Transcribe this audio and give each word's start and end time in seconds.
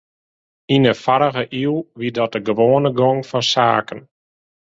Yn 0.75 0.83
de 0.87 0.93
foarrige 1.03 1.43
iuw 1.61 1.77
wie 1.97 2.13
dat 2.17 2.31
de 2.35 2.41
gewoane 2.47 2.91
gong 2.99 3.19
fan 3.29 3.45
saken. 3.53 3.99